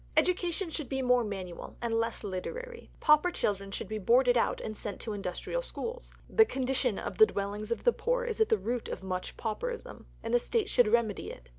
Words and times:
Education 0.17 0.71
should 0.71 0.89
be 0.89 1.03
more 1.03 1.23
manual, 1.23 1.77
and 1.79 1.93
less 1.93 2.23
literary. 2.23 2.89
Pauper 2.99 3.29
children 3.29 3.69
should 3.69 3.87
be 3.87 3.99
boarded 3.99 4.35
out 4.35 4.59
and 4.59 4.75
sent 4.75 4.99
to 5.01 5.13
industrial 5.13 5.61
schools. 5.61 6.11
The 6.27 6.43
condition 6.43 6.97
of 6.97 7.19
the 7.19 7.27
dwellings 7.27 7.69
of 7.69 7.83
the 7.83 7.93
poor 7.93 8.23
is 8.23 8.41
at 8.41 8.49
the 8.49 8.57
root 8.57 8.87
of 8.89 9.03
much 9.03 9.37
pauperism, 9.37 10.07
and 10.23 10.33
the 10.33 10.39
State 10.39 10.69
should 10.69 10.87
remedy 10.87 11.29
it. 11.29 11.49